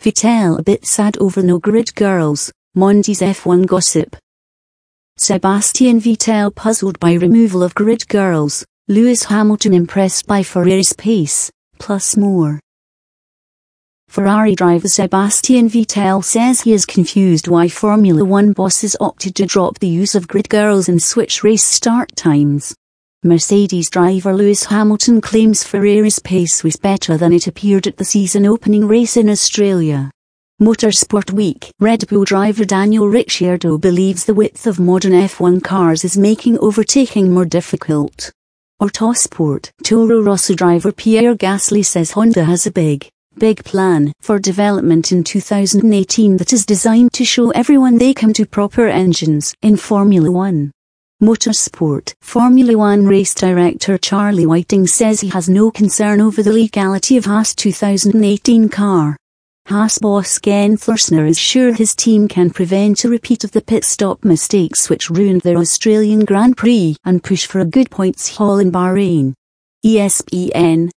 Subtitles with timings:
[0.00, 4.16] Vettel a bit sad over no grid girls, Monday's F1 gossip.
[5.18, 12.16] Sebastian Vettel puzzled by removal of grid girls, Lewis Hamilton impressed by Ferrari's pace, plus
[12.16, 12.58] more.
[14.08, 19.80] Ferrari driver Sebastian Vettel says he is confused why Formula One bosses opted to drop
[19.80, 22.74] the use of grid girls and switch race start times.
[23.22, 28.46] Mercedes driver Lewis Hamilton claims Ferrari's pace was better than it appeared at the season
[28.46, 30.10] opening race in Australia.
[30.58, 36.16] Motorsport Week Red Bull driver Daniel Ricciardo believes the width of modern F1 cars is
[36.16, 38.32] making overtaking more difficult.
[38.80, 45.12] Autosport Toro Rosso driver Pierre Gasly says Honda has a big, big plan for development
[45.12, 50.30] in 2018 that is designed to show everyone they come to proper engines in Formula
[50.30, 50.72] One.
[51.22, 57.18] Motorsport Formula One race director Charlie Whiting says he has no concern over the legality
[57.18, 59.18] of Haas 2018 car.
[59.68, 63.84] Haas boss Guenther Steiner is sure his team can prevent a repeat of the pit
[63.84, 68.58] stop mistakes which ruined their Australian Grand Prix and push for a good points haul
[68.58, 69.34] in Bahrain.
[69.84, 70.88] ESPN